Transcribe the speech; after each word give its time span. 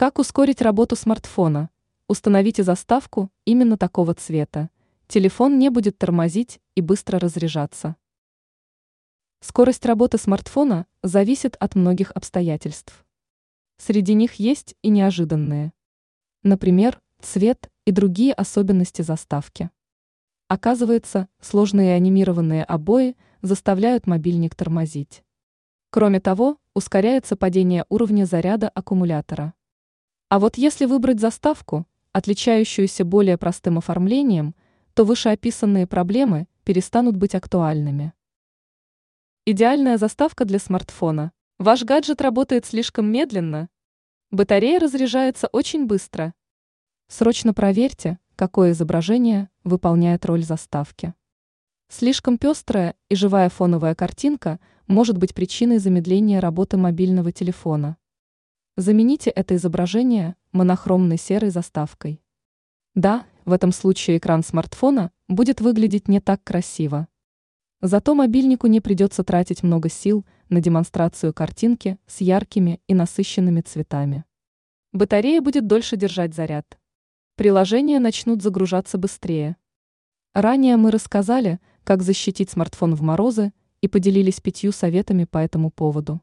Как 0.00 0.18
ускорить 0.18 0.62
работу 0.62 0.96
смартфона? 0.96 1.68
Установите 2.08 2.62
заставку 2.62 3.30
именно 3.44 3.76
такого 3.76 4.14
цвета. 4.14 4.70
Телефон 5.08 5.58
не 5.58 5.68
будет 5.68 5.98
тормозить 5.98 6.58
и 6.74 6.80
быстро 6.80 7.18
разряжаться. 7.18 7.96
Скорость 9.40 9.84
работы 9.84 10.16
смартфона 10.16 10.86
зависит 11.02 11.54
от 11.60 11.74
многих 11.74 12.12
обстоятельств. 12.12 13.04
Среди 13.76 14.14
них 14.14 14.36
есть 14.36 14.74
и 14.80 14.88
неожиданные. 14.88 15.74
Например, 16.42 16.98
цвет 17.20 17.70
и 17.84 17.90
другие 17.90 18.32
особенности 18.32 19.02
заставки. 19.02 19.68
Оказывается, 20.48 21.28
сложные 21.42 21.94
анимированные 21.94 22.64
обои 22.64 23.18
заставляют 23.42 24.06
мобильник 24.06 24.54
тормозить. 24.54 25.22
Кроме 25.90 26.20
того, 26.20 26.56
ускоряется 26.72 27.36
падение 27.36 27.84
уровня 27.90 28.24
заряда 28.24 28.70
аккумулятора. 28.70 29.52
А 30.30 30.38
вот 30.38 30.56
если 30.56 30.84
выбрать 30.84 31.18
заставку, 31.18 31.88
отличающуюся 32.12 33.04
более 33.04 33.36
простым 33.36 33.78
оформлением, 33.78 34.54
то 34.94 35.04
вышеописанные 35.04 35.88
проблемы 35.88 36.46
перестанут 36.62 37.16
быть 37.16 37.34
актуальными. 37.34 38.12
Идеальная 39.44 39.98
заставка 39.98 40.44
для 40.44 40.60
смартфона. 40.60 41.32
Ваш 41.58 41.82
гаджет 41.82 42.20
работает 42.20 42.64
слишком 42.64 43.10
медленно. 43.10 43.68
Батарея 44.30 44.78
разряжается 44.78 45.48
очень 45.48 45.86
быстро. 45.86 46.32
Срочно 47.08 47.52
проверьте, 47.52 48.20
какое 48.36 48.70
изображение 48.70 49.50
выполняет 49.64 50.24
роль 50.26 50.44
заставки. 50.44 51.12
Слишком 51.88 52.38
пестрая 52.38 52.94
и 53.08 53.16
живая 53.16 53.48
фоновая 53.48 53.96
картинка 53.96 54.60
может 54.86 55.18
быть 55.18 55.34
причиной 55.34 55.78
замедления 55.78 56.40
работы 56.40 56.76
мобильного 56.76 57.32
телефона. 57.32 57.96
Замените 58.76 59.30
это 59.30 59.56
изображение 59.56 60.36
монохромной 60.52 61.18
серой 61.18 61.50
заставкой. 61.50 62.22
Да, 62.94 63.26
в 63.44 63.52
этом 63.52 63.72
случае 63.72 64.18
экран 64.18 64.42
смартфона 64.42 65.10
будет 65.28 65.60
выглядеть 65.60 66.08
не 66.08 66.20
так 66.20 66.42
красиво. 66.44 67.08
Зато 67.80 68.14
мобильнику 68.14 68.66
не 68.66 68.80
придется 68.80 69.24
тратить 69.24 69.62
много 69.62 69.88
сил 69.88 70.26
на 70.48 70.60
демонстрацию 70.60 71.32
картинки 71.32 71.98
с 72.06 72.20
яркими 72.20 72.80
и 72.86 72.94
насыщенными 72.94 73.60
цветами. 73.62 74.24
Батарея 74.92 75.40
будет 75.40 75.66
дольше 75.66 75.96
держать 75.96 76.34
заряд. 76.34 76.78
Приложения 77.36 78.00
начнут 78.00 78.42
загружаться 78.42 78.98
быстрее. 78.98 79.56
Ранее 80.34 80.76
мы 80.76 80.90
рассказали, 80.90 81.58
как 81.84 82.02
защитить 82.02 82.50
смартфон 82.50 82.94
в 82.94 83.02
морозы 83.02 83.52
и 83.80 83.88
поделились 83.88 84.40
пятью 84.40 84.72
советами 84.72 85.24
по 85.24 85.38
этому 85.38 85.70
поводу. 85.70 86.20